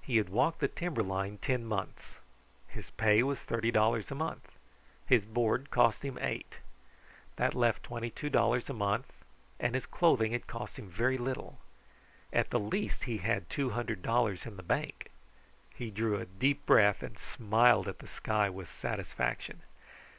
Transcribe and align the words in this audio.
He 0.00 0.16
had 0.16 0.30
walked 0.30 0.60
the 0.60 0.68
timber 0.68 1.02
line 1.02 1.36
ten 1.36 1.62
months. 1.66 2.20
His 2.68 2.90
pay 2.92 3.22
was 3.22 3.38
thirty 3.40 3.70
dollars 3.70 4.10
a 4.10 4.14
month, 4.14 4.50
and 4.52 4.58
his 5.08 5.26
board 5.26 5.70
cost 5.70 6.02
him 6.02 6.16
eight. 6.22 6.60
That 7.36 7.54
left 7.54 7.82
twenty 7.82 8.08
two 8.08 8.30
dollars 8.30 8.70
a 8.70 8.72
month, 8.72 9.12
and 9.60 9.74
his 9.74 9.84
clothing 9.84 10.32
had 10.32 10.46
cost 10.46 10.78
him 10.78 10.88
very 10.88 11.18
little. 11.18 11.58
At 12.32 12.48
the 12.48 12.58
least 12.58 13.04
he 13.04 13.18
had 13.18 13.50
two 13.50 13.68
hundred 13.68 14.00
dollars 14.00 14.46
in 14.46 14.56
the 14.56 14.62
bank. 14.62 15.10
He 15.74 15.90
drew 15.90 16.16
a 16.18 16.24
deep 16.24 16.64
breath 16.64 17.02
and 17.02 17.18
smiled 17.18 17.88
at 17.88 17.98
the 17.98 18.08
sky 18.08 18.48
with 18.48 18.70
satisfaction. 18.72 19.60